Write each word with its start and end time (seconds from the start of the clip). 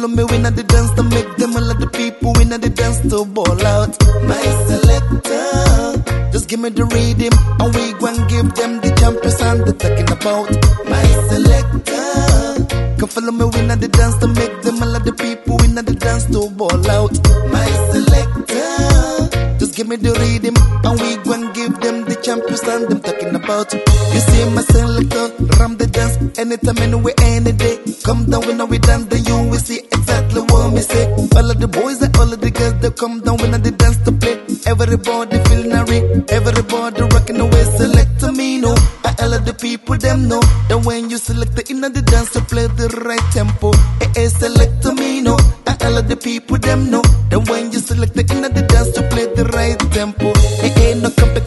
follow 0.00 0.14
me 0.14 0.24
when 0.24 0.46
I 0.46 0.50
the 0.50 0.62
dance 0.62 0.90
to 0.94 1.02
make 1.02 1.36
them 1.36 1.54
all 1.56 1.70
of 1.70 1.78
the 1.78 1.86
people 1.88 2.32
when 2.32 2.52
I 2.52 2.56
the 2.56 2.70
dance 2.70 3.00
to 3.10 3.24
ball 3.24 3.66
out. 3.66 3.92
My 4.24 4.40
selector. 4.68 6.32
Just 6.32 6.48
give 6.48 6.60
me 6.60 6.70
the 6.70 6.84
rhythm 6.88 7.34
and 7.60 7.74
we 7.74 7.92
go 8.00 8.06
and 8.08 8.28
give 8.30 8.48
them 8.54 8.80
the 8.80 8.90
champion 8.96 9.30
sound 9.30 9.60
they're 9.66 9.76
talking 9.76 10.10
about. 10.10 10.48
My 10.88 11.04
selector. 11.28 12.96
Come 12.98 13.08
follow 13.08 13.32
me 13.32 13.44
when 13.44 13.70
I 13.70 13.74
the 13.76 13.88
dance 13.88 14.16
to 14.18 14.28
make 14.28 14.62
them 14.62 14.82
all 14.82 14.96
of 14.96 15.04
the 15.04 15.12
people 15.12 15.56
when 15.58 15.76
I 15.76 15.82
the 15.82 15.94
dance 15.94 16.24
to 16.32 16.48
ball 16.48 16.90
out. 16.90 17.12
My 17.52 17.68
selector. 17.92 18.60
Just 19.60 19.76
give 19.76 19.88
me 19.88 19.96
the 19.96 20.16
rhythm 20.16 20.56
and 20.56 20.96
we 20.96 21.16
go 21.24 21.32
and 21.36 21.52
give 21.54 21.78
them 21.80 22.04
the 22.08 22.16
champion 22.24 22.56
sound 22.56 22.88
them 22.88 23.00
talking 23.00 23.34
about. 23.36 23.68
You 23.74 24.20
see 24.24 24.48
my 24.48 24.62
selector, 24.62 25.28
ram 25.60 25.76
the 25.76 25.86
dance 25.86 26.16
anytime, 26.38 26.78
anywhere, 26.78 27.14
any 27.20 27.52
day. 27.52 27.76
Come 28.02 28.24
down 28.30 28.46
when 28.46 28.66
we 28.68 28.78
dance, 28.78 29.04
then 29.12 29.24
you 29.26 29.36
will 29.50 29.58
see 29.60 29.89
exactly 30.10 30.40
what 30.50 30.72
me 30.72 30.80
say. 30.80 31.04
All 31.36 31.50
of 31.50 31.58
the 31.60 31.68
boys 31.68 32.02
and 32.02 32.16
all 32.16 32.32
of 32.32 32.40
the 32.40 32.50
girls, 32.50 32.74
they 32.80 32.90
come 32.90 33.20
down 33.20 33.38
when 33.38 33.52
they 33.62 33.70
dance 33.70 33.98
to 34.04 34.12
play. 34.12 34.36
Everybody 34.66 35.38
feeling 35.46 35.70
hurry, 35.70 36.00
everybody 36.28 37.02
rocking 37.14 37.40
away. 37.40 37.64
Select 37.78 38.20
to 38.20 38.32
me, 38.32 38.58
no. 38.58 38.74
I 39.04 39.14
all 39.22 39.34
of 39.34 39.44
the 39.44 39.54
people 39.54 39.96
them 39.96 40.28
know 40.28 40.40
that 40.68 40.80
when 40.84 41.10
you 41.10 41.18
select 41.18 41.54
the 41.56 41.64
inner 41.70 41.88
the 41.88 42.02
dance 42.02 42.32
to 42.32 42.40
play 42.42 42.66
the 42.66 42.88
right 43.06 43.26
tempo. 43.32 43.70
Eh, 44.16 44.28
select 44.28 44.82
to 44.82 44.92
me, 44.94 45.20
no. 45.22 45.36
I 45.66 45.76
all 45.84 45.98
of 45.98 46.08
the 46.08 46.16
people 46.16 46.58
them 46.58 46.90
know 46.90 47.02
that 47.30 47.40
when 47.48 47.72
you 47.72 47.78
select 47.78 48.14
the 48.14 48.24
inner 48.34 48.48
the 48.48 48.62
dance 48.62 48.90
to 48.96 49.02
play 49.08 49.19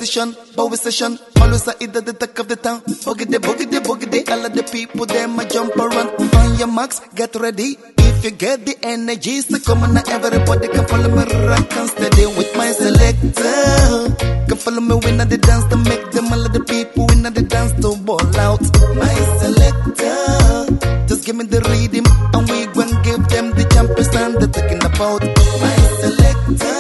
but 0.04 0.68
we 0.70 0.76
session. 0.76 1.18
Always 1.40 1.66
I 1.66 1.76
either 1.80 2.02
the 2.02 2.12
talk 2.12 2.38
of 2.40 2.50
the 2.50 2.58
town. 2.58 2.82
Boogie 2.82 3.24
the 3.24 3.40
boogie 3.40 3.72
the 4.12 4.20
all 4.34 4.46
of 4.46 4.54
the 4.54 4.64
people 4.64 5.06
them 5.06 5.40
a 5.40 5.48
jump 5.48 5.76
around. 5.78 6.10
On 6.36 6.60
your 6.60 6.68
marks, 6.68 7.00
get 7.16 7.34
ready. 7.36 7.78
If 7.98 8.26
you 8.26 8.32
get 8.32 8.66
the 8.66 8.76
energy, 8.84 9.40
so 9.40 9.60
come 9.60 9.84
on 9.84 9.94
now, 9.94 10.04
everybody 10.10 10.68
can 10.68 10.86
follow 10.88 11.08
me 11.08 11.24
rock 11.48 11.72
and 11.78 11.90
steady 11.90 12.26
with 12.36 12.52
my 12.58 12.72
selector. 12.74 14.12
Come 14.50 14.58
follow 14.58 14.82
me 14.82 14.96
when 14.96 15.22
I 15.22 15.26
dance 15.26 15.66
to 15.72 15.78
make 15.78 16.12
them 16.12 16.34
all 16.34 16.46
of 16.46 16.52
the 16.52 16.64
people 16.68 17.08
when 17.08 17.26
I 17.26 17.30
dance 17.30 17.72
to 17.80 17.96
ball 18.04 18.20
out. 18.44 18.62
My 19.00 19.16
selector. 19.40 21.08
Just 21.08 21.26
give 21.26 21.38
me 21.38 21.46
the 21.46 21.62
rhythm 21.64 22.04
and 22.36 22.50
we 22.52 22.68
go 22.76 22.82
and 22.84 23.04
give 23.08 23.24
them 23.32 23.52
the 23.56 23.64
champion 23.72 24.04
sound 24.12 24.36
they're 24.36 24.52
talking 24.52 24.84
about. 24.84 25.24
My 25.64 25.76
selector. 26.04 26.74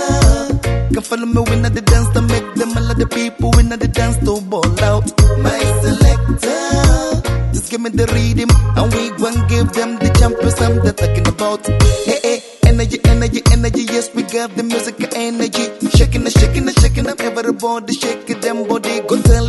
Come 0.93 1.03
follow 1.03 1.25
me 1.25 1.41
when 1.49 1.65
I 1.65 1.69
dance 1.69 2.09
to 2.13 2.21
make 2.21 2.53
them 2.55 2.72
the 3.03 3.15
people 3.15 3.51
when 3.51 3.71
I 3.71 3.75
the 3.75 3.87
dance 3.87 4.17
to 4.23 4.39
ball 4.47 4.63
out. 4.83 5.07
My 5.43 5.59
selector. 5.83 7.51
Just 7.53 7.69
give 7.69 7.81
me 7.81 7.89
the 7.89 8.05
rhythm 8.15 8.49
and 8.77 8.87
we 8.93 9.11
go 9.19 9.27
and 9.27 9.41
give 9.49 9.71
them 9.73 9.97
the 9.99 10.09
champion 10.19 10.51
sound 10.51 10.81
they're 10.83 10.93
talking 10.93 11.27
about. 11.27 11.65
Hey, 12.07 12.19
hey, 12.23 12.39
energy, 12.65 12.99
energy, 13.05 13.41
energy. 13.51 13.83
Yes, 13.91 14.13
we 14.15 14.23
got 14.23 14.55
the 14.55 14.63
music 14.63 14.95
energy. 15.15 15.65
Shaking 15.97 16.27
shaking 16.29 16.67
shaking 16.79 17.07
up. 17.07 17.19
Everybody 17.19 17.93
shake 17.93 18.29
it, 18.29 18.41
them 18.41 18.67
body. 18.67 18.92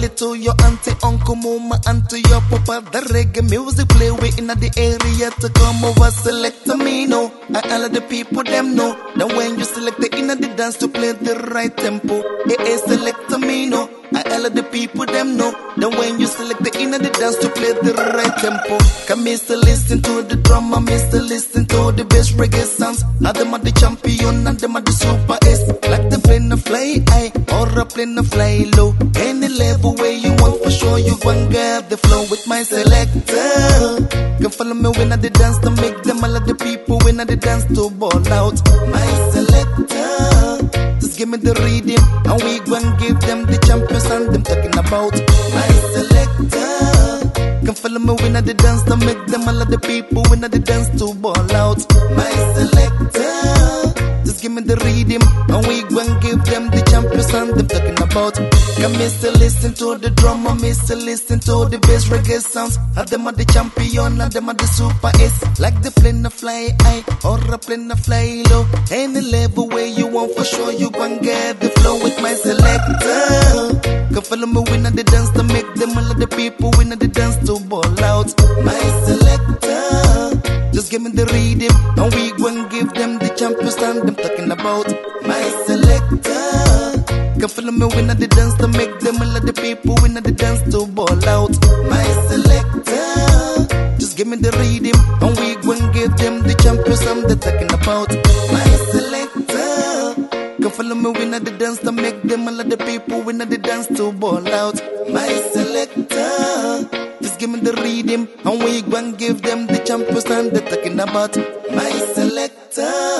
To 0.04 0.34
your 0.34 0.54
auntie, 0.62 0.92
uncle, 1.02 1.34
mama, 1.34 1.80
and 1.86 2.08
to 2.10 2.20
your 2.20 2.40
papa. 2.42 2.84
The 2.92 3.00
reggae 3.08 3.48
music 3.48 3.88
play 3.88 4.10
we 4.10 4.28
in 4.36 4.46
the 4.46 4.70
area 4.76 5.30
to 5.30 5.48
come 5.48 5.82
over. 5.82 6.10
Select 6.10 6.66
me, 6.76 7.06
no. 7.06 7.32
And 7.48 7.56
all 7.56 7.84
of 7.84 7.92
the 7.92 8.02
people, 8.02 8.44
them 8.44 8.76
know. 8.76 8.92
That 9.16 9.28
when 9.34 9.58
you 9.58 9.64
select 9.64 9.98
the 10.00 10.14
inner 10.16 10.36
the 10.36 10.48
dance 10.48 10.76
to 10.78 10.88
play 10.88 11.12
the 11.12 11.34
right 11.54 11.74
tempo. 11.74 12.22
It 12.44 12.60
is 12.60 12.82
select 12.82 13.30
me, 13.40 13.66
no. 13.66 13.88
And 14.16 14.32
all 14.32 14.48
the 14.48 14.62
people, 14.62 15.06
them 15.06 15.36
know. 15.36 15.50
That 15.76 15.90
when 15.98 16.20
you 16.20 16.26
select 16.26 16.62
the 16.62 16.70
inner 16.78 16.98
the 16.98 17.10
dance 17.10 17.36
to 17.42 17.48
play 17.50 17.72
the 17.74 17.92
right 18.14 18.36
tempo. 18.38 18.78
Come 19.06 19.24
Mr. 19.26 19.60
Listen 19.60 20.00
to 20.02 20.22
the 20.22 20.36
drama, 20.36 20.78
Mr. 20.78 21.18
Listen 21.20 21.66
to 21.66 21.90
the 21.90 22.04
best 22.04 22.36
reggae 22.36 22.64
sounds. 22.64 23.02
Now 23.20 23.32
them 23.32 23.52
are 23.54 23.58
the 23.58 23.72
champion 23.72 24.46
and 24.46 24.58
them 24.58 24.76
are 24.76 24.82
the 24.82 24.92
super 24.92 25.38
S. 25.42 25.66
Like 25.90 26.10
the 26.10 26.20
plane 26.22 26.48
to 26.50 26.56
fly 26.56 27.02
high 27.10 27.32
or 27.58 27.66
a 27.80 27.84
plane 27.84 28.14
to 28.14 28.22
fly 28.22 28.64
low. 28.76 28.94
Any 29.16 29.48
level 29.48 29.94
where 29.94 30.12
you 30.12 30.30
want 30.38 30.62
for 30.62 30.70
sure 30.70 30.98
you 30.98 31.18
gon' 31.18 31.50
get 31.50 31.90
the 31.90 31.96
flow 31.96 32.22
with 32.30 32.46
my 32.46 32.62
selector. 32.62 33.98
Come 34.40 34.52
follow 34.52 34.74
me 34.74 34.90
when 34.94 35.12
I 35.12 35.16
the 35.16 35.30
dance 35.30 35.58
to 35.58 35.70
make 35.70 36.02
them 36.04 36.22
all 36.22 36.36
of 36.36 36.46
the 36.46 36.54
people 36.54 36.98
when 37.02 37.18
I 37.18 37.24
the 37.24 37.36
dance 37.36 37.64
to 37.74 37.90
ball 37.90 38.14
out. 38.32 38.62
My 38.86 39.06
selector. 39.34 40.53
Give 41.24 41.32
me 41.32 41.38
the 41.38 41.54
reading, 41.64 42.04
and 42.28 42.42
we 42.44 42.60
gon' 42.68 42.98
give 42.98 43.18
them 43.20 43.46
the 43.46 43.56
champions 43.66 44.04
sound 44.04 44.34
them 44.34 44.42
talking 44.42 44.76
about. 44.76 45.14
My 45.56 45.68
selector. 45.96 47.64
Come 47.64 47.74
follow 47.76 47.98
me 47.98 48.12
when 48.20 48.36
I 48.36 48.42
the 48.42 48.52
dance 48.52 48.82
to 48.82 48.96
make 48.98 49.26
them 49.28 49.48
all 49.48 49.62
of 49.62 49.70
the 49.70 49.78
people 49.78 50.22
when 50.28 50.44
I 50.44 50.48
the 50.48 50.58
dance 50.58 50.90
to 51.00 51.14
ball 51.14 51.50
out. 51.56 51.80
My 52.14 52.30
selector. 52.56 53.63
Give 55.06 55.20
me 55.20 55.34
and 55.54 55.66
we 55.66 55.82
gon' 55.82 56.20
give 56.20 56.42
them 56.44 56.70
the 56.70 56.82
champion 56.90 57.22
sound 57.22 57.50
them 57.56 57.68
talking 57.68 57.98
about. 58.02 58.34
Come 58.34 58.94
Mr. 58.94 59.32
Listen 59.38 59.74
to 59.74 59.98
the 59.98 60.10
drama, 60.10 60.50
Mr. 60.50 60.96
Listen 60.96 61.38
to 61.40 61.68
the 61.68 61.78
bass 61.78 62.08
reggae 62.08 62.40
sounds. 62.40 62.78
And 62.96 63.08
them 63.08 63.26
are 63.26 63.32
the 63.32 63.44
champion 63.44 64.20
and 64.20 64.32
them 64.32 64.48
are 64.48 64.54
the 64.54 64.66
super 64.66 65.12
S. 65.20 65.60
Like 65.60 65.80
the 65.82 65.90
plane 65.90 66.22
to 66.22 66.30
fly 66.30 66.70
high 66.80 67.04
or 67.28 67.38
a 67.52 67.58
plane 67.58 67.88
to 67.88 67.96
fly 67.96 68.42
low. 68.50 68.66
Any 68.90 69.20
level 69.20 69.68
where 69.68 69.86
you 69.86 70.06
want 70.06 70.34
for 70.34 70.44
sure 70.44 70.72
you 70.72 70.90
gon' 70.90 71.18
get 71.18 71.60
the 71.60 71.68
flow 71.80 72.02
with 72.02 72.20
my 72.20 72.34
selector. 72.34 74.14
Come 74.14 74.24
follow 74.24 74.46
me 74.46 74.60
when 74.70 74.82
the 74.84 75.04
dance 75.04 75.30
to 75.30 75.42
make 75.42 75.74
them 75.74 75.96
all 75.98 76.10
of 76.10 76.18
the 76.18 76.26
people 76.26 76.70
when 76.78 76.92
I 76.92 76.96
the 76.96 77.08
dance 77.08 77.36
to 77.46 77.60
ball 77.68 77.84
out. 78.04 78.32
My 78.64 78.80
selector. 79.06 80.40
Just 80.72 80.90
give 80.90 81.02
me 81.02 81.10
the 81.12 81.26
rhythm 81.26 81.74
and 82.02 82.14
we 82.14 82.32
gon' 82.42 82.68
give 82.68 82.92
them 82.94 83.13
the 83.76 83.80
sound 83.80 84.08
them 84.08 84.14
talking 84.14 84.50
about. 84.50 84.88
My 85.26 85.42
selector. 85.66 87.40
Come 87.40 87.50
follow 87.50 87.72
me 87.72 87.86
when 87.86 88.10
I 88.10 88.14
the 88.14 88.28
dance 88.28 88.54
to 88.58 88.68
make 88.68 89.00
them 89.00 89.16
all 89.16 89.36
of 89.36 89.44
the 89.46 89.52
people 89.52 89.94
when 90.02 90.16
I 90.16 90.20
the 90.20 90.32
dance 90.32 90.62
to 90.72 90.86
ball 90.86 91.28
out. 91.28 91.54
My 91.88 92.04
selector. 92.28 93.98
Just 93.98 94.16
give 94.16 94.26
me 94.26 94.36
the 94.36 94.50
rhythm 94.52 94.98
and 95.22 95.36
we 95.38 95.54
gon' 95.66 95.92
give 95.92 96.16
them 96.16 96.42
the 96.42 96.54
champions 96.62 97.00
sound 97.00 97.24
they're 97.24 97.36
talking 97.36 97.72
about. 97.72 98.10
My 98.52 98.68
selector. 98.92 100.62
Come 100.62 100.72
follow 100.72 100.94
me 100.94 101.10
when 101.10 101.34
I 101.34 101.38
the 101.38 101.50
dance 101.52 101.80
to 101.80 101.92
make 101.92 102.22
them 102.22 102.48
all 102.48 102.60
of 102.60 102.68
the 102.70 102.76
people 102.76 103.22
when 103.22 103.40
I 103.40 103.44
the 103.44 103.58
dance 103.58 103.86
to 103.88 104.12
ball 104.12 104.46
out. 104.48 104.80
My 105.08 105.28
selector. 105.52 106.88
Just 107.20 107.38
give 107.38 107.50
me 107.50 107.60
the 107.60 107.72
rhythm 107.82 108.28
and 108.44 108.62
we 108.62 108.82
gon' 108.82 109.12
give 109.12 109.42
them 109.42 109.66
the 109.66 109.78
champions 109.78 110.24
sound 110.24 110.52
they're 110.52 110.68
talking 110.68 111.00
about. 111.00 111.36
My 111.70 111.90
selector. 112.14 113.13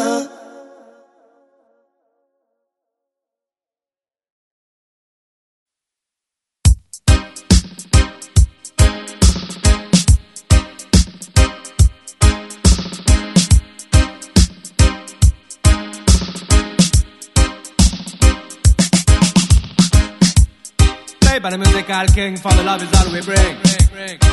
Musical 21.87 22.15
king 22.15 22.37
for 22.39 22.51
the 22.55 22.63
love 22.63 22.83
is 22.83 22.89
all 22.99 23.13
we 23.13 23.21
bring. 23.21 23.59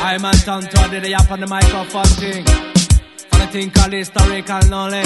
I'm 0.00 0.22
town 0.40 0.62
to 0.62 0.88
the 0.88 1.00
day 1.02 1.12
up 1.12 1.30
on 1.30 1.40
the 1.40 1.46
microphone 1.46 2.04
thing. 2.16 2.44
For 3.28 3.38
the 3.40 3.46
thing 3.48 3.70
called 3.70 3.92
historical 3.92 4.60
knowledge. 4.70 5.04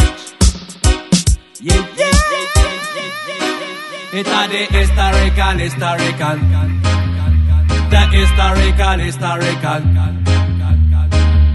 Yeah, 1.61 1.75
yeah. 1.97 2.13
It's 4.13 4.29
a 4.29 4.47
the 4.47 4.63
historical, 4.79 5.59
historical. 5.59 6.39
The 7.91 8.03
historical, 8.15 8.99
historical. 9.07 9.83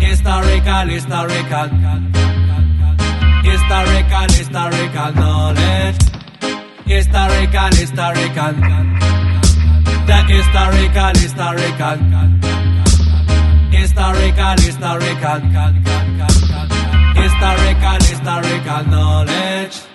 Historical, 0.02 0.88
historical. 0.92 1.70
Historical, 3.48 4.28
historical 4.36 5.12
knowledge. 5.14 5.96
Historical, 6.86 7.72
historical. 7.80 9.11
Historical, 10.12 11.14
historical. 11.16 11.98
Historical, 13.72 14.58
historical. 14.60 15.72
Historical, 17.16 18.00
historical 18.02 18.84
knowledge. 18.92 19.91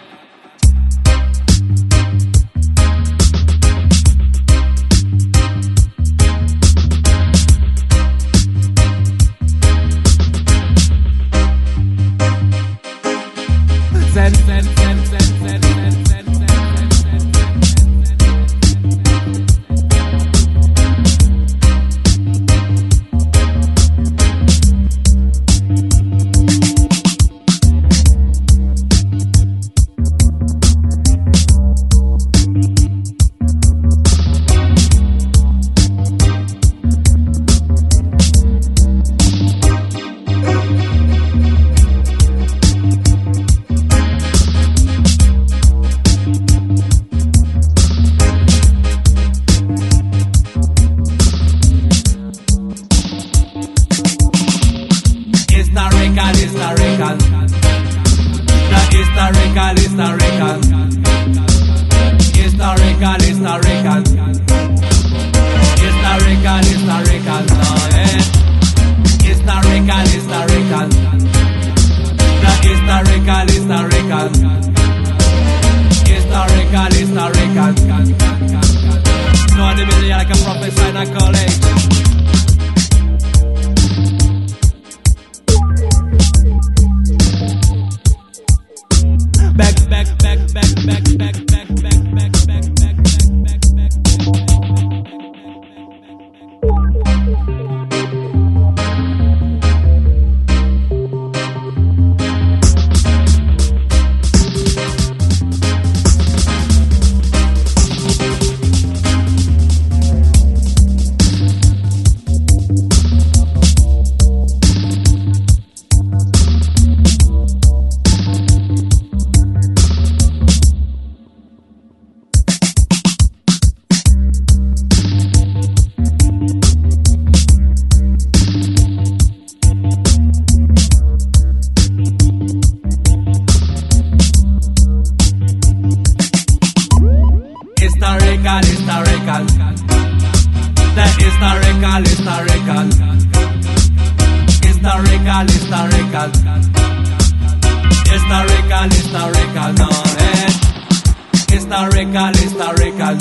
historical, 151.87 152.35
historical. 152.35 153.14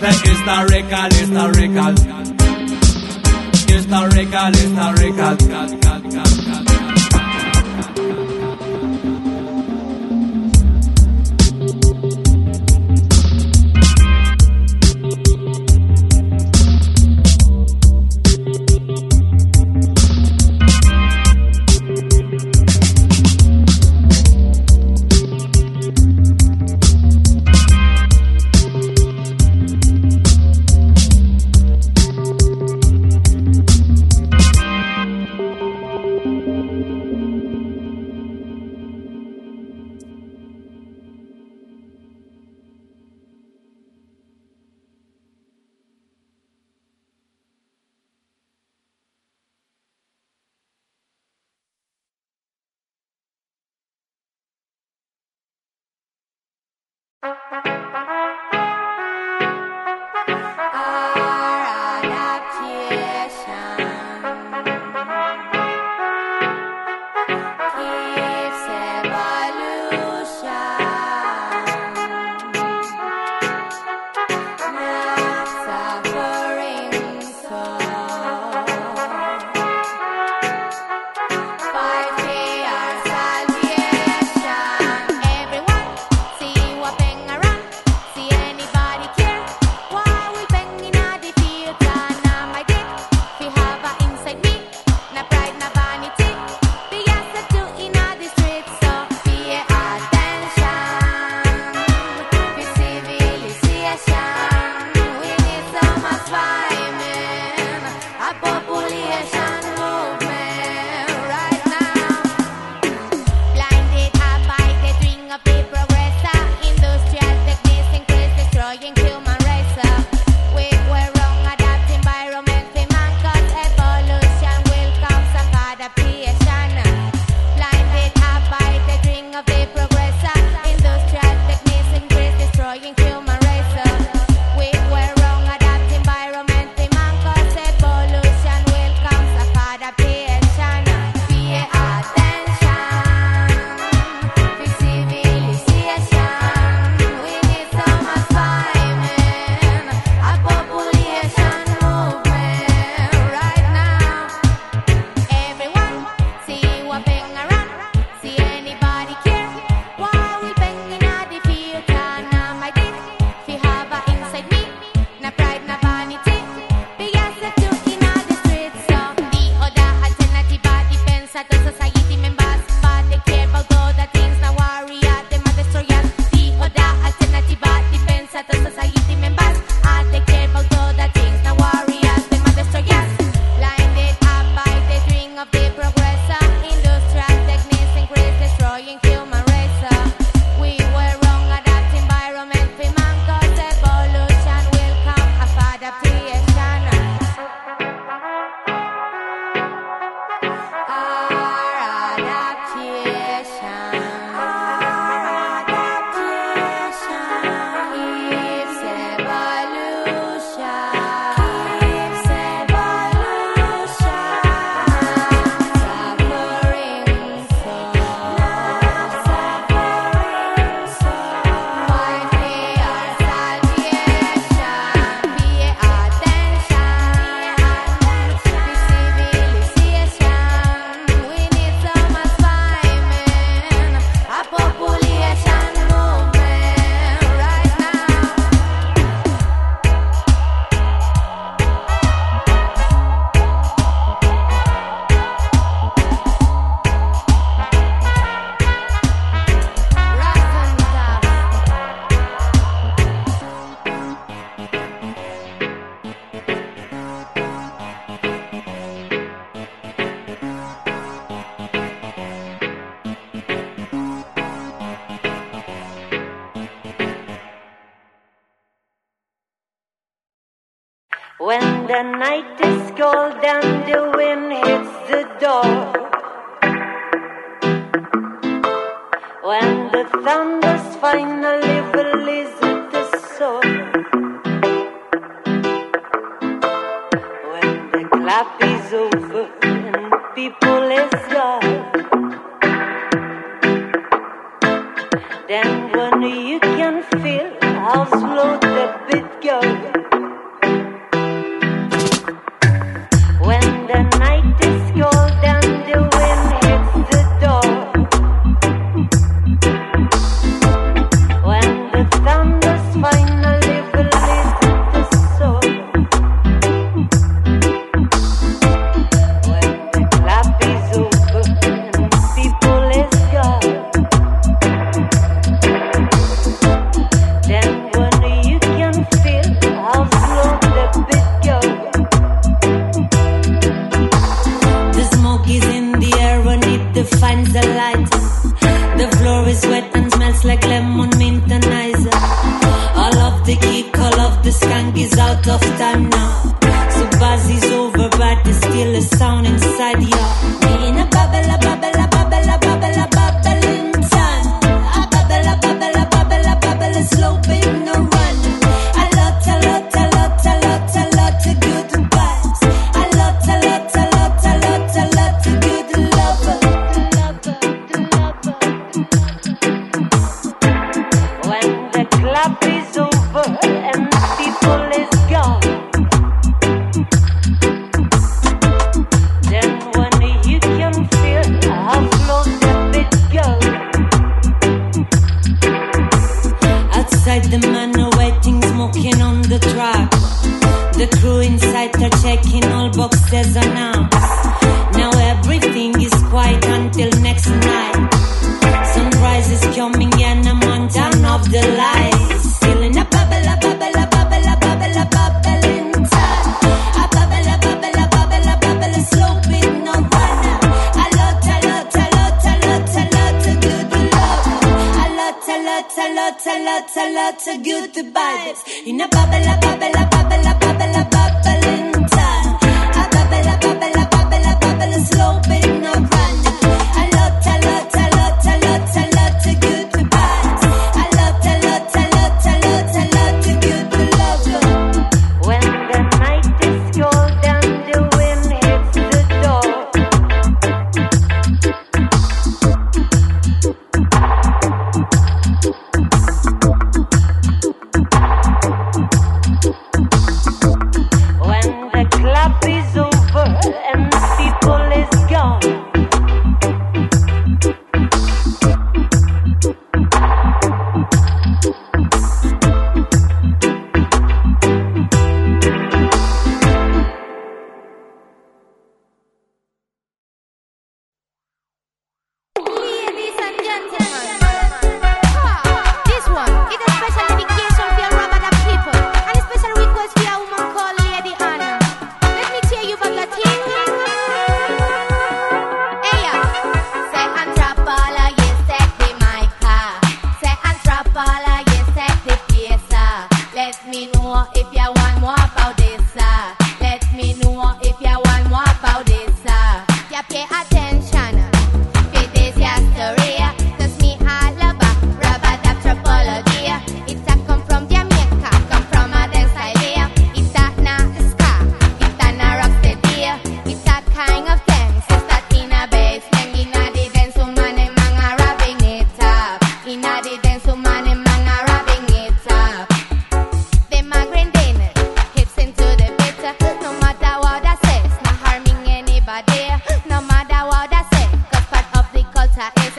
The 0.00 0.10
historical, 0.24 1.10
historical. 1.10 1.94
Historical, 3.68 4.52
historical. 4.52 5.36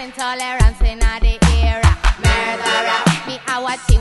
Intolerance 0.02 0.82
in 0.82 0.98
the 0.98 1.38
era. 1.62 1.92
Murderer, 2.26 3.02
me 3.28 3.40
I 3.48 3.60
watching 3.62 4.01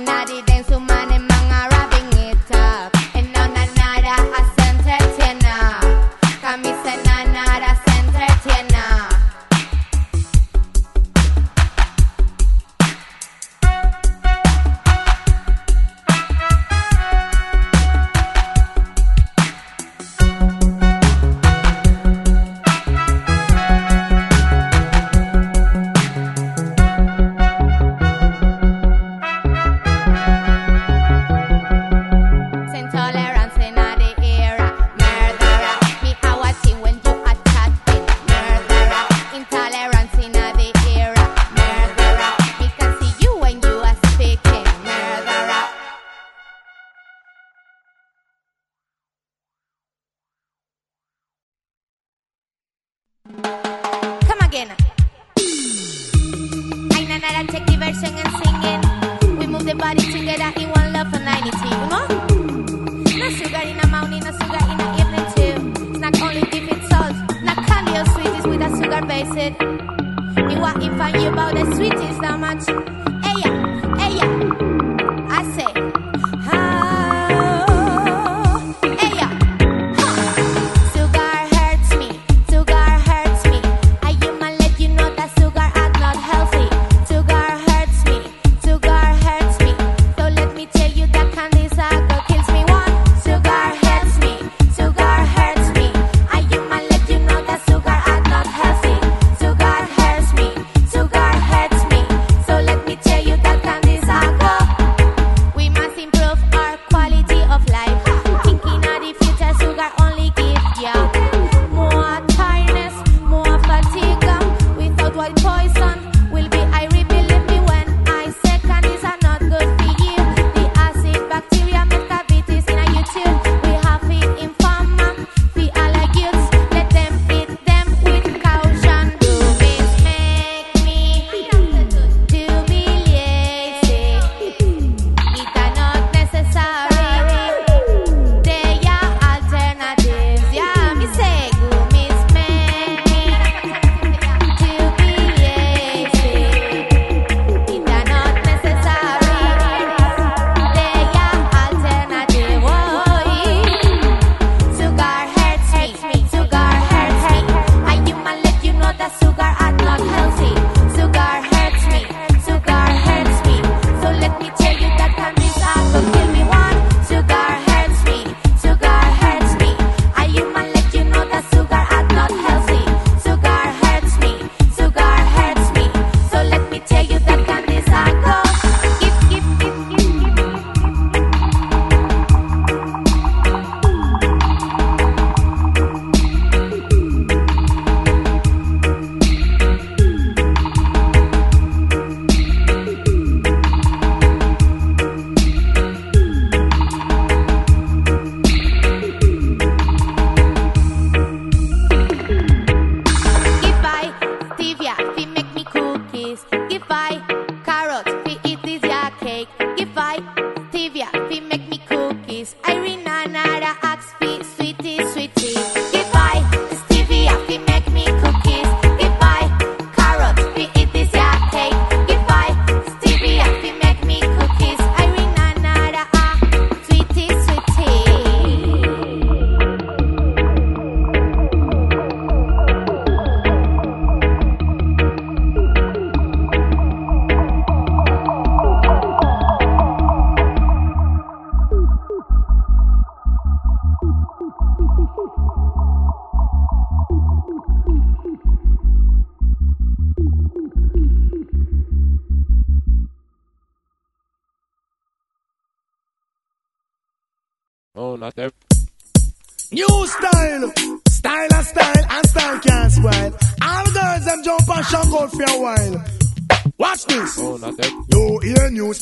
naughty 0.00 0.42
naughty 0.42 0.47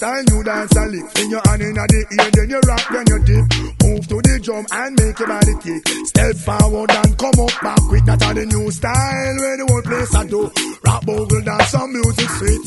style, 0.06 0.24
new 0.30 0.42
dance 0.44 0.76
and 0.76 0.90
lick. 0.92 1.18
In 1.18 1.30
your 1.30 1.42
hand 1.46 1.62
in 1.62 1.74
the 1.74 2.06
ear, 2.14 2.30
then 2.30 2.50
you 2.50 2.60
rock, 2.60 2.84
then 2.90 3.04
you 3.10 3.18
dip. 3.26 3.44
Move 3.82 4.04
to 4.08 4.16
the 4.22 4.34
drum 4.42 4.66
and 4.70 4.92
make 4.98 5.18
your 5.18 5.28
body 5.28 5.54
kick. 5.62 5.82
Step 6.06 6.34
forward 6.36 6.90
and 6.90 7.12
come 7.18 7.38
up 7.42 7.54
back 7.62 7.80
quick. 7.88 8.04
That 8.04 8.22
are 8.22 8.34
the 8.34 8.46
new 8.46 8.70
style 8.70 9.36
where 9.36 9.56
the 9.56 9.66
whole 9.66 9.82
place 9.82 10.14
I 10.14 10.26
do. 10.26 10.50
Rock 10.84 11.02
bogle 11.06 11.42
dance, 11.42 11.70
some 11.70 11.92
music 11.92 12.28
sweet 12.38 12.65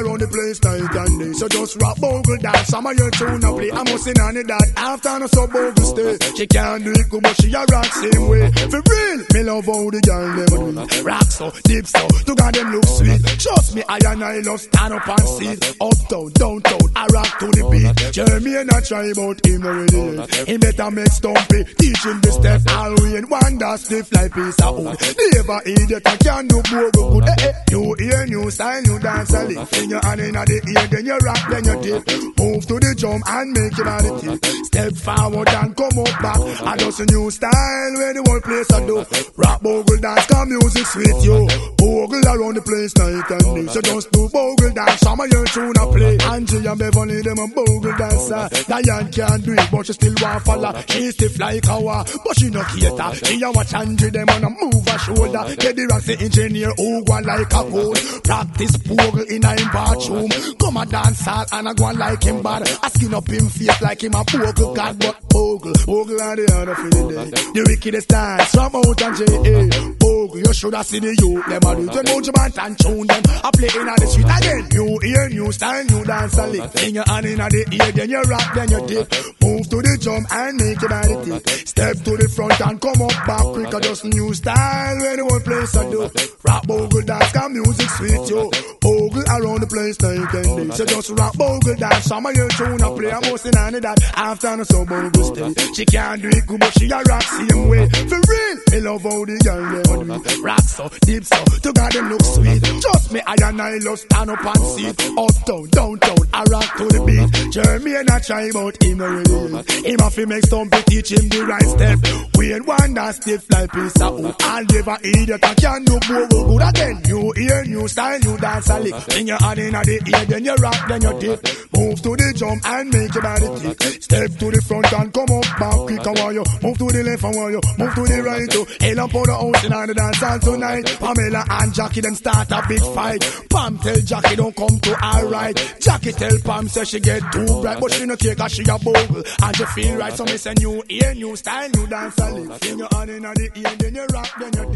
around 0.00 0.20
the 0.20 0.28
place 0.28 0.58
night 0.64 0.80
and 0.80 1.20
day. 1.20 1.32
So 1.32 1.48
just 1.48 1.80
rock 1.80 1.98
bogle 2.00 2.36
dance, 2.38 2.68
some 2.68 2.86
of 2.86 2.96
your 2.96 3.10
tune 3.10 3.44
a 3.44 3.50
play. 3.52 3.70
I'm 3.70 3.84
missing 3.84 4.18
on 4.20 4.36
it 4.36 4.46
that 4.48 4.68
after 4.76 5.18
no 5.18 5.26
so 5.26 5.46
bogle 5.46 5.84
stay. 5.84 6.16
She 6.36 6.46
can't 6.46 6.84
do 6.84 6.92
it 6.92 7.08
good, 7.08 7.22
but 7.22 7.36
she 7.40 7.52
a 7.52 7.64
rock 7.68 7.90
same 7.92 8.28
way. 8.28 8.50
For 8.72 8.80
real, 8.80 9.18
me 9.34 9.40
love 9.44 9.66
how 9.66 9.90
the 9.90 10.00
girl 10.00 10.28
them 10.36 10.74
do. 10.74 11.02
Rock 11.04 11.28
so, 11.30 11.50
deep 11.64 11.86
so, 11.86 12.02
to 12.08 12.34
God 12.34 12.54
them 12.54 12.72
look 12.72 12.86
sweet. 12.86 13.20
Trust 13.38 13.74
me, 13.76 13.82
I 13.88 13.98
and 14.00 14.24
I 14.24 14.40
love 14.40 14.60
stand 14.60 14.94
up 14.94 15.08
and 15.08 15.28
see. 15.36 15.54
Uptown, 15.80 16.28
downtown, 16.32 16.86
I 16.96 17.06
rock 17.12 17.30
to 17.40 17.46
the 17.52 17.64
beat. 17.70 18.12
Jeremy 18.12 18.56
and 18.56 18.70
I 18.70 18.80
try 18.80 19.04
about 19.12 19.44
him 19.44 19.64
already. 19.64 20.00
He 20.46 20.56
better 20.56 20.90
make 20.90 21.12
stumpy, 21.12 21.64
teach 21.78 22.02
him 22.04 22.20
the 22.20 22.32
step. 22.32 22.60
All 22.72 22.94
we 23.02 23.16
in 23.16 23.28
one 23.28 23.58
that 23.58 23.80
stiff 23.80 24.12
like 24.12 24.32
piece 24.32 24.60
of 24.60 24.76
wood. 24.76 24.96
Never 25.34 25.60
idiot, 25.66 26.02
I 26.06 26.16
can't 26.16 26.48
do 26.48 26.62
bogle 26.62 27.20
good. 27.20 27.28
Eh, 27.28 27.46
eh. 27.48 27.52
You 27.70 27.94
hear 27.98 28.26
new 28.26 28.50
style, 28.50 28.82
new 28.82 28.98
dance 28.98 29.34
a 29.34 29.44
lick. 29.44 29.58
In 29.90 29.98
your 29.98 30.06
hand 30.06 30.20
in 30.20 30.30
the 30.30 30.58
ear, 30.70 30.86
then 30.86 31.04
you 31.04 31.18
rock, 31.18 31.42
then 31.50 31.64
you 31.66 31.76
dip. 31.82 32.06
Move 32.38 32.62
to 32.62 32.78
the 32.78 32.94
drum 32.94 33.18
and 33.26 33.50
make 33.50 33.74
your 33.74 33.90
body 33.90 34.10
tick. 34.22 34.38
Step 34.70 34.94
forward 34.94 35.50
and 35.50 35.74
come 35.74 35.98
up 35.98 36.14
back. 36.22 36.38
I 36.62 36.76
just 36.78 37.02
a 37.02 37.06
new 37.10 37.26
style 37.26 37.92
where 37.98 38.14
the 38.14 38.22
whole 38.22 38.38
place 38.38 38.70
I 38.70 38.86
do. 38.86 39.02
Rock 39.34 39.58
bogle 39.60 39.98
dance, 39.98 40.26
come 40.30 40.46
music 40.46 40.86
sweet 40.86 41.18
you. 41.26 41.42
Bogle 41.74 42.22
around 42.22 42.54
the 42.54 42.62
place 42.62 42.94
night 43.02 43.34
and 43.34 43.46
day. 43.50 43.66
So 43.66 43.82
just 43.82 44.14
do 44.14 44.30
bogle 44.30 44.70
dance, 44.70 45.00
some 45.02 45.18
of 45.18 45.26
your 45.26 45.44
tune 45.50 45.74
a 45.74 45.84
play. 45.90 46.16
Angie 46.22 46.62
and 46.62 46.78
Beverly, 46.78 47.18
them 47.26 47.42
a 47.42 47.46
bogle 47.50 47.96
dancer. 47.98 48.46
Diane 48.70 49.10
can't 49.10 49.42
do 49.42 49.58
it, 49.58 49.68
but 49.74 49.90
she 49.90 49.92
still 49.98 50.14
want 50.22 50.42
follow. 50.46 50.70
She 50.86 51.10
stiff 51.10 51.34
like 51.42 51.66
a 51.66 51.76
but 51.82 52.38
she 52.38 52.46
no 52.46 52.62
cater. 52.62 53.10
She 53.26 53.42
a 53.42 53.50
watch 53.50 53.74
Angie, 53.74 54.14
them 54.14 54.30
on 54.30 54.46
a 54.46 54.50
move 54.54 54.86
her 54.86 54.98
shoulder. 55.02 55.42
Get 55.58 55.74
the 55.74 55.90
the 55.90 56.14
engineer, 56.22 56.70
who 56.78 57.02
go 57.02 57.18
like 57.26 57.50
a 57.50 57.62
pole. 57.66 57.98
Practice 58.22 58.76
bogle 58.86 59.26
in 59.26 59.42
a 59.42 59.50
bathroom. 59.80 60.28
Come 60.60 60.76
a 60.76 60.86
dance 60.86 61.24
hall 61.24 61.46
and 61.52 61.68
I 61.68 61.72
go 61.74 61.84
on 61.84 61.98
like 61.98 62.22
him 62.22 62.42
bad. 62.42 62.62
I 62.82 62.88
skin 62.88 63.14
up 63.14 63.28
him 63.28 63.48
face 63.48 63.82
like 63.82 64.04
him 64.04 64.14
a 64.14 64.24
bogle 64.24 64.74
god, 64.74 64.98
but 64.98 65.16
bogle, 65.28 65.72
bogle 65.86 66.20
are 66.20 66.36
the 66.36 66.46
other 66.54 66.74
for 66.74 66.90
the 66.90 67.02
day. 67.08 67.30
The 67.54 67.62
wickedest 67.68 68.08
dance 68.08 68.50
from 68.50 68.76
out 68.76 69.02
and 69.02 69.16
J.A. 69.16 69.94
Bogle, 69.98 70.38
you 70.38 70.52
should 70.52 70.74
have 70.74 70.86
seen 70.86 71.02
the 71.02 71.12
youth. 71.16 71.46
Them 71.48 71.64
a 71.64 71.72
do 71.76 71.86
when 71.88 72.04
Mojo 72.06 72.32
and 72.60 72.78
tune 72.78 73.06
them. 73.06 73.22
I 73.42 73.50
play 73.56 73.70
in 73.72 73.86
the 73.86 74.06
street 74.06 74.30
again. 74.30 74.62
New 74.70 74.92
ear, 75.08 75.28
new 75.28 75.52
style, 75.52 75.84
new 75.84 76.04
dance 76.04 76.38
and 76.38 76.52
lick. 76.52 76.70
Sing 76.76 76.94
your 76.94 77.04
hand 77.08 77.26
in 77.26 77.38
the 77.38 77.60
ear, 77.72 77.92
then 77.92 78.10
you 78.10 78.22
rock, 78.22 78.54
then 78.54 78.68
you 78.70 78.80
dip. 78.86 79.06
Move 79.40 79.64
to 79.70 79.78
the 79.80 79.98
drum 80.00 80.24
and 80.30 80.56
make 80.60 80.80
your 80.80 80.90
body 80.90 81.16
tick. 81.24 81.42
Step 81.66 81.96
to 82.04 82.12
the 82.16 82.28
front 82.28 82.60
and 82.60 82.80
come 82.80 83.00
up 83.02 83.16
back 83.26 83.44
quick. 83.54 83.72
Just 83.82 84.04
new 84.04 84.34
style 84.34 84.98
when 85.00 85.16
the 85.16 85.24
whole 85.24 85.40
place 85.40 85.76
I 85.76 85.84
do. 85.90 86.00
Rock 86.44 86.66
bogle 86.66 87.02
dance, 87.02 87.32
got 87.32 87.50
music 87.50 87.90
sweet 87.96 88.24
yo. 88.28 88.50
Bogle 88.80 89.24
around 89.24 89.60
the 89.62 89.69
place 89.70 90.02
like 90.02 90.18
and 90.18 90.28
day. 90.30 90.76
So 90.76 90.84
just 90.84 91.10
rock 91.10 91.36
bogle 91.36 91.74
dance. 91.76 92.04
Some 92.04 92.26
of 92.26 92.34
your 92.34 92.48
tune 92.48 92.82
I 92.82 92.88
play, 92.94 93.12
I'm 93.12 93.22
most 93.30 93.46
in 93.46 93.56
any 93.56 93.80
that. 93.80 93.98
After 94.14 94.56
no 94.56 94.64
so 94.64 94.84
bogle 94.84 95.24
stay. 95.24 95.54
She 95.74 95.84
can't 95.86 96.20
do 96.20 96.28
it 96.28 96.46
good, 96.46 96.60
but 96.60 96.72
she 96.78 96.90
a 96.90 97.00
rock 97.02 97.22
same 97.22 97.68
way. 97.68 97.88
For 97.88 98.20
real, 98.28 98.56
me 98.72 98.80
love 98.80 99.02
how 99.02 99.24
the 99.24 99.36
girl 99.44 100.04
them 100.04 100.22
do. 100.22 100.42
Rock 100.42 100.62
so, 100.62 100.88
deep 101.02 101.24
so, 101.24 101.44
to 101.44 101.72
God 101.72 101.92
them 101.92 102.08
look 102.10 102.22
sweet. 102.22 102.62
Just 102.62 103.12
me, 103.12 103.20
I 103.26 103.36
and 103.42 103.60
I 103.60 103.78
love 103.78 103.98
stand 103.98 104.30
up 104.30 104.44
and 104.44 104.66
see. 104.74 104.88
Uptown, 104.90 105.64
downtown, 105.70 106.24
I 106.34 106.42
rock 106.50 106.76
to 106.76 106.84
the 106.90 107.00
beat. 107.06 107.52
Jeremy 107.52 107.94
and 107.94 108.10
I 108.10 108.18
try 108.20 108.50
but 108.52 108.82
him 108.82 108.98
no 108.98 109.06
really. 109.06 109.62
Him 109.86 109.98
have 110.00 110.14
to 110.14 110.26
make 110.26 110.44
stumpy 110.44 110.82
teach 110.86 111.12
him 111.12 111.28
the 111.28 111.46
right 111.46 111.62
step. 111.62 111.98
We 112.36 112.54
ain't 112.54 112.66
one 112.66 112.94
that 112.94 113.14
stiff 113.14 113.46
like 113.50 113.70
piece 113.72 114.00
of 114.00 114.18
wood. 114.18 114.34
I'll 114.40 114.64
never 114.64 114.98
idiot 115.04 115.44
I 115.44 115.54
can 115.54 115.84
do 115.84 115.98
bogle 116.00 116.58
good 116.58 116.68
again. 116.68 117.02
New 117.06 117.32
ear, 117.36 117.64
new 117.64 117.88
style, 117.88 118.18
new 118.20 118.36
dance 118.38 118.70
a 118.70 118.80
lick. 118.80 118.94
Sing 119.10 119.28
your 119.28 119.38
hand 119.38 119.59
in 119.60 119.72
the 119.72 120.02
ear, 120.06 120.24
then 120.26 120.44
you 120.44 120.54
rock, 120.56 120.88
then 120.88 121.02
you 121.02 121.20
dip. 121.20 121.40
Move 121.72 122.02
to 122.02 122.10
the 122.16 122.32
jump 122.36 122.60
and 122.66 122.92
make 122.92 123.14
your 123.14 123.22
body 123.22 123.46
tick. 123.74 124.02
Step 124.02 124.30
to 124.38 124.50
the 124.50 124.60
front 124.66 124.92
and 124.92 125.12
come 125.12 125.30
up 125.30 125.48
back 125.58 125.78
quick. 125.86 126.06
I 126.06 126.12
want 126.20 126.34
you 126.34 126.44
move 126.62 126.78
to 126.78 126.86
the 126.90 127.02
left, 127.04 127.24
I 127.24 127.30
want 127.30 127.52
you 127.52 127.60
move 127.78 127.94
to 127.94 128.02
the 128.04 128.22
right. 128.22 128.50
Too. 128.50 128.66
Hell 128.80 129.00
up 129.00 129.14
on 129.14 129.22
the 129.22 129.34
house 129.34 129.64
in 129.64 129.70
the 129.70 129.94
dance 129.94 130.16
hall 130.18 130.38
tonight. 130.40 130.86
Pamela 130.98 131.44
and 131.48 131.74
Jackie 131.74 132.00
them 132.00 132.14
start 132.14 132.50
a 132.50 132.62
big 132.68 132.82
fight. 132.94 133.22
Pam 133.50 133.78
tell 133.78 134.00
Jackie 134.00 134.36
don't 134.36 134.56
come 134.56 134.78
to 134.80 134.94
her 134.94 135.26
right. 135.28 135.76
Jackie 135.80 136.12
tell 136.12 136.38
Pam 136.44 136.68
say 136.68 136.84
she 136.84 137.00
get 137.00 137.22
too 137.32 137.46
bright, 137.62 137.80
but 137.80 137.92
she 137.92 138.06
no 138.06 138.16
care 138.16 138.34
'cause 138.34 138.52
she 138.52 138.62
a 138.62 138.78
bogle 138.78 139.22
and 139.42 139.56
she 139.56 139.64
feel 139.66 139.96
right. 139.96 140.16
So 140.16 140.24
me 140.24 140.36
say 140.36 140.54
new 140.58 140.82
ear, 140.88 141.14
new 141.14 141.36
style, 141.36 141.68
new 141.70 141.86
dance. 141.86 142.14
Sing 142.14 142.78
your 142.78 142.88
hand 142.92 143.10
in 143.10 143.22
the 143.22 143.50
ear, 143.54 143.76
then 143.78 143.94
you 143.94 144.06
rock, 144.12 144.28
then 144.38 144.52
you 144.54 144.69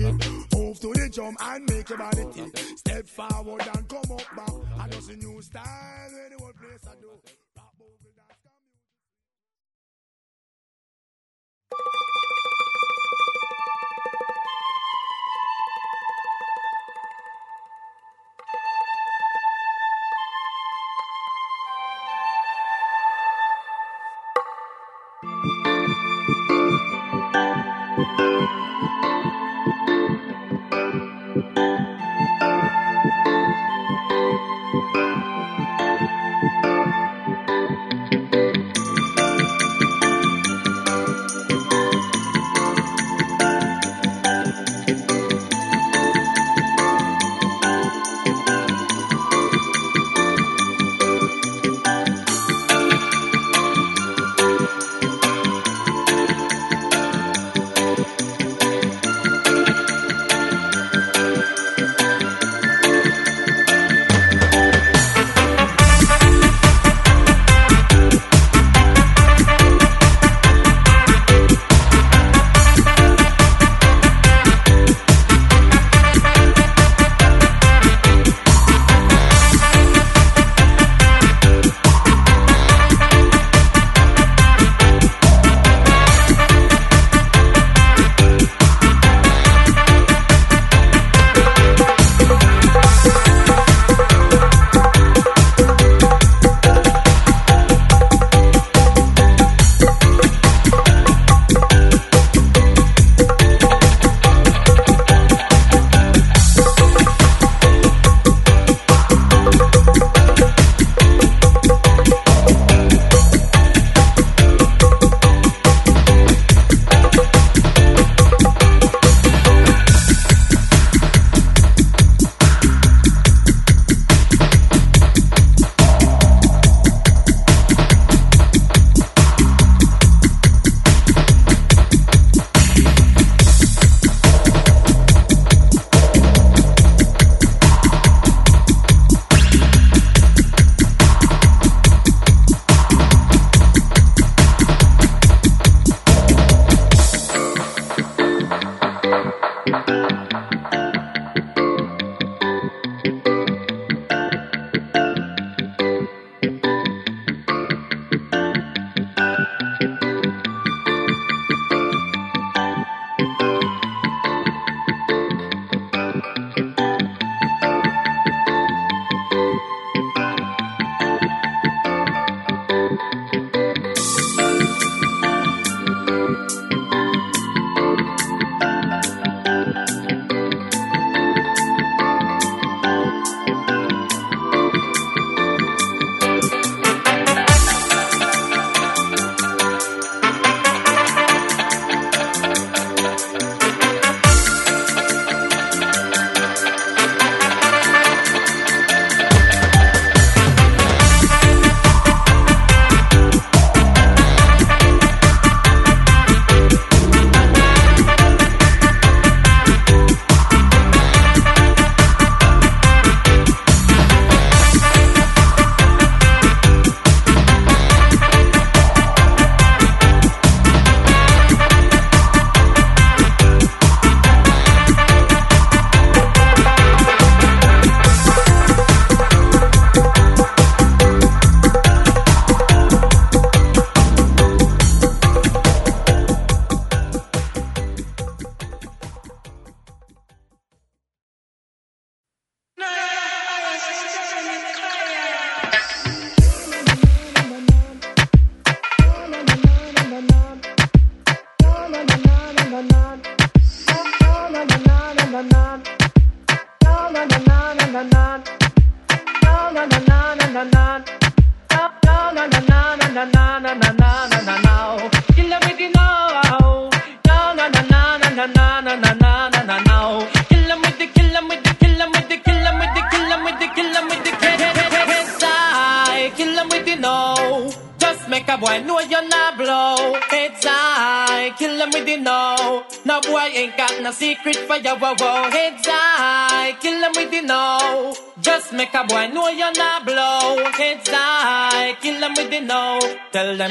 jump 1.14 1.36
and 1.40 1.70
make 1.70 1.88
your 1.88 1.98
body 1.98 2.26
tick. 2.32 2.56
Step 2.76 3.06
forward 3.06 3.62
and 3.74 3.88
come 3.88 4.12
up 4.12 4.36
back. 4.36 4.50
I 4.80 4.88
just 4.88 5.10
a 5.10 5.16
new 5.16 5.40
style, 5.40 6.10
any 6.26 6.36
one 6.36 6.52
place 6.54 6.86
I 6.88 6.94
do. 7.00 7.43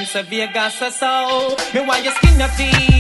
Severe 0.06 0.47
gas 0.54 0.82
assault. 0.82 1.60
Me 1.74 1.82
why 1.82 1.97
your 1.99 2.14
skin 2.14 2.41
a 2.41 2.47
feel. 2.49 2.93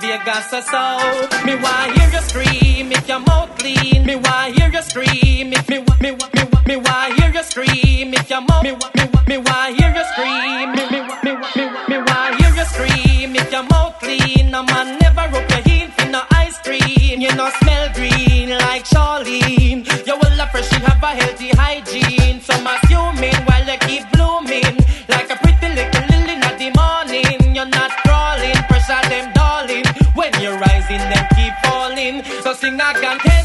the 0.00 0.06
Vegas 0.06 0.52
or. 0.52 1.44
Me 1.44 1.56
why 1.56 1.92
hear 1.94 2.10
you 2.10 2.20
scream 2.20 2.92
if 2.92 3.08
your 3.08 3.20
mouth 3.20 3.56
clean. 3.58 4.04
Me 4.06 4.16
why 4.16 4.52
hear 4.52 4.70
you 4.70 4.82
scream 4.82 5.52
if 5.52 5.68
me 5.68 5.78
me 6.00 6.12
me 6.12 6.44
me 6.66 6.76
why 6.76 7.12
hear 7.16 7.32
you 7.32 7.42
scream 7.42 8.14
if 8.14 8.30
your 8.30 8.40
mouth 8.40 8.62
me 8.62 9.01
sing 32.62 32.76
that 32.76 32.94
gun. 33.02 33.41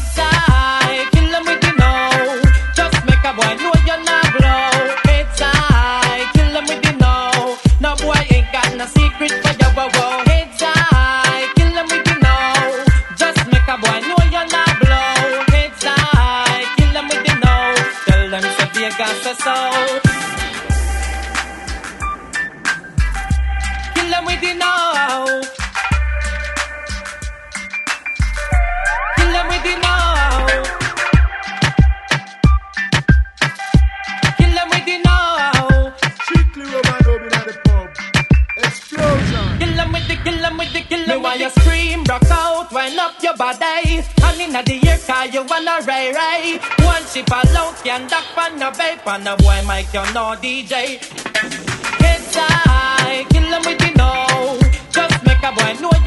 on 49.08 49.24
the 49.24 49.34
boy 49.42 49.60
Mike, 49.66 49.92
you're 49.94 50.12
no 50.12 50.36
DJ. 50.36 51.00
It's 52.00 52.36
I 52.36 53.24
kill 53.30 53.42
him 53.42 53.62
with 53.64 53.78
the 53.78 53.90
know. 53.96 54.58
Just 54.90 55.24
make 55.24 55.42
a 55.42 55.52
boy 55.52 55.80
know 55.80 55.97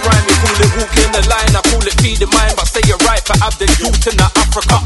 rhyme. 0.00 0.24
You 0.26 0.36
call 0.42 0.58
it 0.58 0.72
walking 0.76 1.12
the 1.12 1.22
line, 1.28 1.52
I 1.54 1.62
call 1.70 1.84
it 1.86 1.96
feeding 2.00 2.30
mine. 2.32 2.54
But 2.56 2.66
say 2.66 2.82
you're 2.88 3.00
right, 3.08 3.22
but 3.26 3.38
Abdul 3.42 3.68
Youth 3.78 4.06
in 4.08 4.16
the 4.16 4.28
Africa. 4.36 4.81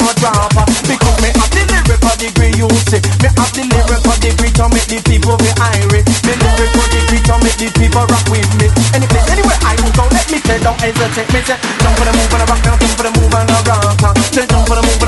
Uh. 0.00 0.64
Because 0.88 1.18
me 1.22 1.30
have 1.34 1.50
the 1.52 1.62
lyrical 1.70 2.14
degree, 2.18 2.52
you 2.58 2.68
see. 2.90 3.00
Me 3.22 3.28
have 3.38 3.52
the 3.54 3.62
lyrical 3.68 4.16
degree 4.18 4.52
to 4.58 4.64
make 4.72 4.88
the 4.90 4.98
people 5.04 5.36
be 5.38 5.50
irate 5.60 6.08
Me 6.26 6.34
lyrical 6.34 6.86
degree 6.90 7.22
to 7.22 7.34
make 7.42 7.58
the 7.58 7.68
people 7.78 8.04
rock 8.06 8.26
with 8.30 8.50
me. 8.58 8.66
Any 8.96 9.06
place, 9.06 9.28
anywhere 9.30 9.60
I 9.62 9.76
go, 9.94 10.04
let 10.10 10.26
me 10.30 10.38
say, 10.42 10.58
don't 10.58 10.78
hesitate. 10.80 11.28
Me 11.30 11.40
say, 11.46 11.58
jump 11.82 11.94
for 11.98 12.04
the 12.06 12.12
move 12.16 12.32
and 12.34 12.42
a 12.42 12.46
rock, 12.50 12.60
now 12.64 12.76
jump 12.80 12.94
for 12.96 13.04
the 13.06 13.12
move 13.14 13.34
and 13.34 13.50
a 13.50 13.58
rock. 14.02 14.16
Say 14.34 14.46
jump 14.46 14.66
for 14.66 14.76
the 14.76 14.82
move 14.82 15.03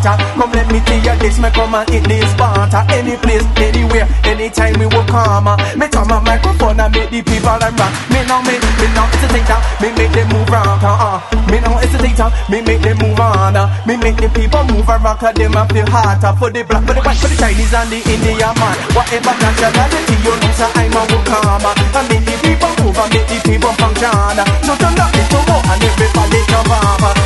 harder. 0.00 0.16
Come 0.34 0.52
let 0.52 0.66
me 0.72 0.80
tell 0.80 1.00
you 1.00 1.16
this, 1.20 1.38
me 1.38 1.50
come 1.50 1.74
and 1.74 1.88
hit 1.88 2.04
this 2.04 2.30
Sparta. 2.32 2.84
Any 2.92 3.16
place, 3.16 3.44
anywhere, 3.56 4.08
anytime 4.24 4.78
we 4.78 4.86
will 4.86 5.04
come. 5.04 5.48
Me 5.76 5.86
turn 5.88 6.08
my 6.08 6.20
microphone 6.20 6.80
and 6.80 6.92
make 6.92 7.10
the 7.10 7.20
people 7.22 7.56
them 7.60 7.76
rock. 7.76 7.92
Me 8.10 8.20
now, 8.24 8.40
me, 8.42 8.56
me 8.56 8.86
now 8.96 9.06
hesitate, 9.06 9.50
uh. 9.50 9.60
me 9.80 9.88
make 9.96 10.12
them 10.12 10.28
move 10.32 10.48
rock. 10.48 10.82
Uh, 10.82 11.20
uh. 11.20 11.50
Me 11.50 11.60
now 11.60 11.76
hesitate, 11.78 12.20
uh. 12.20 12.30
me 12.48 12.60
make 12.62 12.82
them 12.82 12.96
move 12.98 13.20
on. 13.20 13.56
Me 13.86 13.96
make 13.96 14.16
the 14.16 14.28
people 14.32 14.64
move 14.72 14.88
and 14.88 15.04
rock, 15.04 15.22
uh, 15.22 15.32
them 15.32 15.56
up 15.56 15.70
feel. 15.72 15.86
Uh. 15.90 16.32
For 16.40 16.50
the 16.50 16.64
black, 16.64 16.84
for 16.86 16.94
the 16.94 17.02
white, 17.02 17.18
for 17.18 17.28
the 17.28 17.36
Chinese 17.36 17.74
and 17.74 17.90
the 17.90 17.98
Indian 18.00 18.54
man. 18.56 18.76
Whatever 18.96 19.34
nationality 19.36 20.16
you 20.24 20.34
so 20.56 20.66
I'm 20.76 20.96
a 20.96 21.02
uh. 21.04 21.98
And 22.00 22.06
make 22.08 22.24
the 22.24 22.34
people 22.40 22.72
move 22.80 22.96
and 22.96 23.10
make 23.12 23.28
the 23.28 23.38
people 23.44 23.72
function. 23.76 24.38
So 24.64 24.72
turn 24.76 24.96
up 24.96 25.12
into 25.12 25.38
more 25.44 25.60
and 25.60 25.82
everybody 25.84 26.40
come 26.48 26.72
up. 26.72 27.19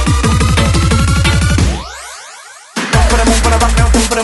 Uh. 3.65 3.95
Jump 4.15 4.24